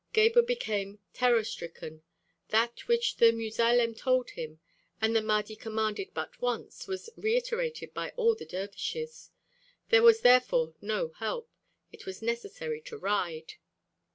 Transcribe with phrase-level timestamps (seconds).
[0.15, 2.01] Gebhr became terror stricken.
[2.49, 4.59] That which the muzalem told him,
[4.99, 9.29] that the Mahdi commanded but once, was reiterated by all the dervishes.
[9.89, 11.51] There was therefore no help;
[11.91, 13.53] it was necessary to ride.